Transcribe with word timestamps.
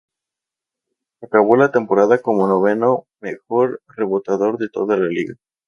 Acabó 1.21 1.57
la 1.57 1.69
temporada 1.71 2.23
como 2.23 2.47
noveno 2.47 3.05
mejor 3.19 3.83
reboteador 3.87 4.57
de 4.57 4.67
toda 4.67 4.97
la 4.97 5.05
liga. 5.05 5.35